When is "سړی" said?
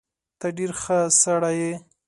1.21-1.53